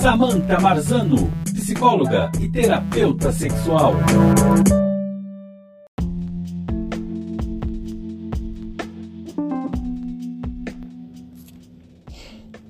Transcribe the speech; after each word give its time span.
Samantha 0.00 0.58
Marzano, 0.60 1.30
psicóloga 1.44 2.30
e 2.40 2.48
terapeuta 2.48 3.30
sexual. 3.30 3.94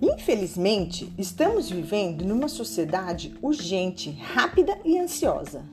Infelizmente, 0.03 1.13
estamos 1.19 1.71
vivendo 1.71 2.25
numa 2.25 2.49
sociedade 2.49 3.35
urgente, 3.43 4.11
rápida 4.35 4.79
e 4.85 4.99
ansiosa. 4.99 5.65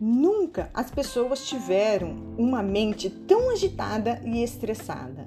Nunca 0.00 0.70
as 0.72 0.90
pessoas 0.90 1.46
tiveram 1.46 2.16
uma 2.38 2.62
mente 2.62 3.10
tão 3.10 3.50
agitada 3.50 4.20
e 4.24 4.42
estressada. 4.42 5.26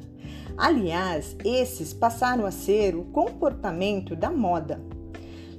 Aliás, 0.58 1.36
esses 1.44 1.94
passaram 1.94 2.46
a 2.46 2.52
ser 2.52 2.96
o 2.96 3.04
comportamento 3.06 4.16
da 4.16 4.30
moda. 4.30 4.80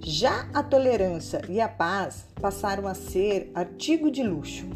Já 0.00 0.48
a 0.54 0.62
tolerância 0.62 1.40
e 1.48 1.60
a 1.60 1.68
paz 1.68 2.26
passaram 2.40 2.86
a 2.86 2.94
ser 2.94 3.50
artigo 3.54 4.10
de 4.10 4.22
luxo. 4.22 4.66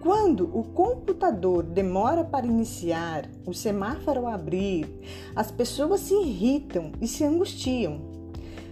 Quando 0.00 0.44
o 0.56 0.62
computador 0.62 1.64
demora 1.64 2.24
para 2.24 2.46
iniciar, 2.46 3.28
o 3.44 3.52
semáforo 3.52 4.26
abrir, 4.26 4.88
as 5.34 5.50
pessoas 5.50 6.00
se 6.02 6.14
irritam 6.14 6.92
e 7.00 7.08
se 7.08 7.24
angustiam. 7.24 8.00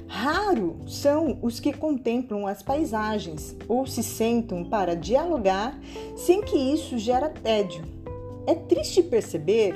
Raro 0.06 0.76
são 0.86 1.38
os 1.42 1.58
que 1.58 1.72
contemplam 1.72 2.46
as 2.46 2.62
paisagens 2.62 3.56
ou 3.66 3.84
se 3.86 4.02
sentam 4.02 4.64
para 4.64 4.94
dialogar 4.94 5.76
sem 6.16 6.40
que 6.40 6.56
isso 6.56 6.96
gera 6.96 7.28
tédio. 7.28 7.84
É 8.46 8.54
triste 8.54 9.02
perceber 9.02 9.74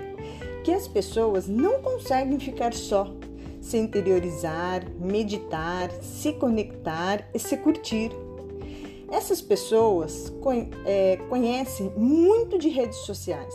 que 0.62 0.72
as 0.72 0.86
pessoas 0.86 1.48
não 1.48 1.80
conseguem 1.80 2.38
ficar 2.38 2.74
só, 2.74 3.12
se 3.60 3.78
interiorizar, 3.78 4.84
meditar, 5.00 5.90
se 6.02 6.32
conectar 6.34 7.28
e 7.32 7.38
se 7.38 7.56
curtir. 7.56 8.10
Essas 9.10 9.40
pessoas 9.40 10.30
é, 10.84 11.16
conhecem 11.28 11.90
muito 11.96 12.58
de 12.58 12.68
redes 12.68 12.98
sociais, 12.98 13.54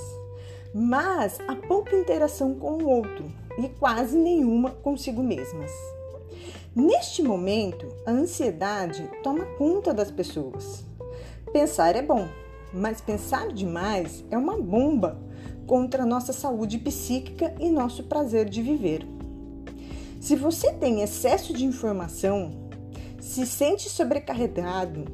mas 0.74 1.40
há 1.48 1.56
pouca 1.56 1.96
interação 1.96 2.56
com 2.56 2.84
o 2.84 2.90
outro 2.90 3.26
e 3.60 3.70
quase 3.70 4.18
nenhuma 4.18 4.72
consigo 4.72 5.22
mesmas. 5.22 5.72
Neste 6.76 7.22
momento, 7.22 7.88
a 8.04 8.10
ansiedade 8.10 9.08
toma 9.22 9.46
conta 9.58 9.94
das 9.94 10.10
pessoas. 10.10 10.84
Pensar 11.52 11.96
é 11.96 12.02
bom, 12.02 12.28
mas 12.74 13.00
pensar 13.00 13.50
demais 13.50 14.24
é 14.32 14.38
uma 14.38 14.58
bomba 14.58 15.20
contra 15.68 16.04
a 16.04 16.06
nossa 16.06 16.34
saúde 16.34 16.78
psíquica 16.78 17.54
e 17.60 17.70
nosso 17.70 18.04
prazer 18.04 18.50
de 18.50 18.62
viver. 18.62 19.06
Se 20.20 20.36
você 20.36 20.74
tem 20.74 21.02
excesso 21.02 21.54
de 21.54 21.66
informação, 21.66 22.52
se 23.20 23.46
sente 23.46 23.90
sobrecarregado, 23.90 25.06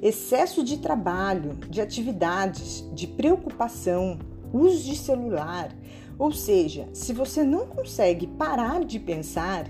excesso 0.00 0.62
de 0.62 0.78
trabalho, 0.78 1.54
de 1.68 1.80
atividades, 1.80 2.84
de 2.94 3.06
preocupação, 3.06 4.18
uso 4.52 4.84
de 4.84 4.96
celular, 4.96 5.74
ou 6.18 6.32
seja, 6.32 6.88
se 6.92 7.12
você 7.12 7.44
não 7.44 7.66
consegue 7.66 8.26
parar 8.26 8.84
de 8.84 8.98
pensar 8.98 9.66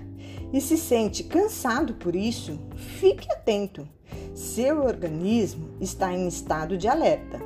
e 0.51 0.59
se 0.59 0.77
sente 0.77 1.23
cansado 1.23 1.93
por 1.93 2.15
isso, 2.15 2.59
fique 2.75 3.31
atento. 3.31 3.87
Seu 4.33 4.83
organismo 4.83 5.69
está 5.79 6.11
em 6.11 6.27
estado 6.27 6.75
de 6.75 6.87
alerta. 6.87 7.39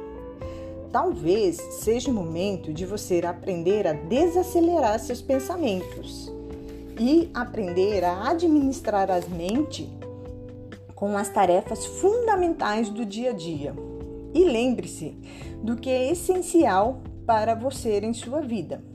Talvez 0.92 1.58
seja 1.82 2.10
o 2.10 2.14
momento 2.14 2.72
de 2.72 2.86
você 2.86 3.20
aprender 3.26 3.86
a 3.88 3.94
desacelerar 3.94 5.00
seus 5.00 5.22
pensamentos 5.22 6.32
e 7.00 7.30
aprender 7.34 8.04
a 8.06 8.30
administrar 8.30 9.10
as 9.10 9.28
mente 9.28 9.90
com 10.94 11.18
as 11.18 11.28
tarefas 11.28 11.86
fundamentais 11.86 12.90
do 12.90 13.06
dia 13.06 13.32
a 13.32 13.34
dia. 13.34 13.76
E 14.34 14.46
lembre-se 14.46 15.18
do 15.62 15.76
que 15.76 15.90
é 15.90 16.12
essencial 16.12 17.02
para 17.26 17.56
você 17.56 18.00
em 18.00 18.14
sua 18.14 18.42
vida. 18.42 18.93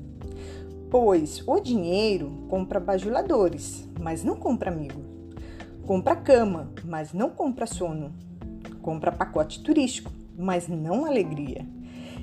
Pois 0.91 1.43
o 1.47 1.61
dinheiro 1.61 2.47
compra 2.49 2.81
bajuladores, 2.81 3.87
mas 4.01 4.25
não 4.25 4.37
compra 4.37 4.71
amigo. 4.71 5.03
Compra 5.87 6.17
cama, 6.17 6.73
mas 6.83 7.13
não 7.13 7.29
compra 7.29 7.67
sono. 7.67 8.15
Compra 8.81 9.13
pacote 9.13 9.63
turístico, 9.63 10.11
mas 10.37 10.67
não 10.67 11.05
alegria. 11.05 11.67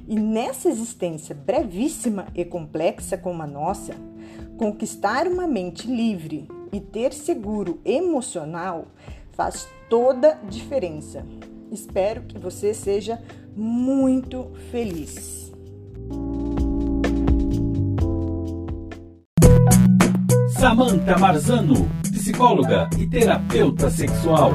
E 0.08 0.20
nessa 0.20 0.68
existência 0.68 1.36
brevíssima 1.36 2.26
e 2.34 2.44
complexa 2.44 3.16
como 3.16 3.44
a 3.44 3.48
nossa, 3.48 3.94
conquistar 4.58 5.28
uma 5.28 5.46
mente 5.46 5.88
livre 5.88 6.48
e 6.72 6.80
ter 6.80 7.14
seguro 7.14 7.80
emocional 7.86 8.88
faz 9.32 9.68
toda 9.90 10.40
diferença. 10.50 11.24
Espero 11.72 12.24
que 12.24 12.40
você 12.40 12.74
seja 12.74 13.22
muito 13.56 14.52
feliz. 14.72 15.55
Samantha 20.66 21.16
Marzano, 21.20 21.88
psicóloga 22.02 22.90
e 22.98 23.06
terapeuta 23.06 23.88
sexual. 23.88 24.52